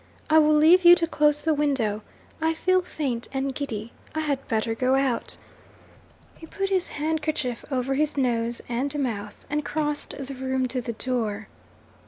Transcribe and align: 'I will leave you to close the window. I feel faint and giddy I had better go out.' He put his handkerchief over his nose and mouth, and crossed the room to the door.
'I 0.31 0.39
will 0.39 0.55
leave 0.55 0.83
you 0.83 0.95
to 0.95 1.05
close 1.05 1.43
the 1.43 1.53
window. 1.53 2.01
I 2.41 2.55
feel 2.55 2.81
faint 2.81 3.27
and 3.31 3.53
giddy 3.53 3.93
I 4.15 4.21
had 4.21 4.47
better 4.47 4.73
go 4.73 4.95
out.' 4.95 5.35
He 6.39 6.47
put 6.47 6.69
his 6.69 6.87
handkerchief 6.97 7.63
over 7.69 7.93
his 7.93 8.17
nose 8.17 8.63
and 8.67 8.97
mouth, 8.97 9.45
and 9.47 9.63
crossed 9.63 10.15
the 10.17 10.33
room 10.33 10.67
to 10.69 10.81
the 10.81 10.93
door. 10.93 11.49